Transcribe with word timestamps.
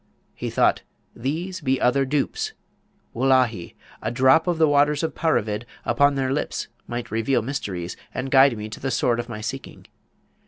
He 0.33 0.49
thought, 0.49 0.81
'These 1.15 1.61
be 1.61 1.79
other 1.79 2.05
dupes! 2.05 2.53
Wallaby! 3.13 3.75
a 4.01 4.09
drop 4.09 4.47
of 4.47 4.57
the 4.57 4.67
waters 4.67 5.03
of 5.03 5.13
Paravid 5.13 5.63
upon 5.85 6.15
their 6.15 6.33
lips 6.33 6.67
might 6.87 7.11
reveal 7.11 7.43
mysteries, 7.43 7.95
and 8.11 8.31
guide 8.31 8.57
me 8.57 8.67
to 8.69 8.79
the 8.79 8.89
Sword 8.89 9.19
of 9.19 9.29
my 9.29 9.41
seeking.' 9.41 9.85